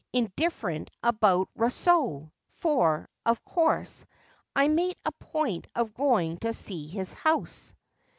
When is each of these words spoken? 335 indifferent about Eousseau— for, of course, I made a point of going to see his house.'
335 0.13 0.23
indifferent 0.63 0.89
about 1.03 1.47
Eousseau— 1.55 2.31
for, 2.61 3.07
of 3.23 3.45
course, 3.45 4.03
I 4.55 4.67
made 4.67 4.95
a 5.05 5.11
point 5.11 5.67
of 5.75 5.93
going 5.93 6.37
to 6.39 6.53
see 6.53 6.87
his 6.87 7.13
house.' 7.13 7.75